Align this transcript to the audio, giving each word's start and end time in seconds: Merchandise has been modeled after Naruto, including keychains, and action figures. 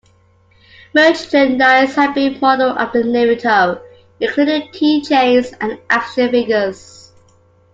Merchandise 0.95 1.93
has 1.93 2.15
been 2.15 2.39
modeled 2.41 2.75
after 2.79 3.03
Naruto, 3.03 3.79
including 4.19 4.67
keychains, 4.71 5.53
and 5.61 5.79
action 5.91 6.31
figures. 6.31 7.11